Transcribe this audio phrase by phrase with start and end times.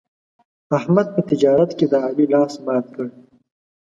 [0.77, 3.07] احمد په تجارت کې د علي لاس مات کړ.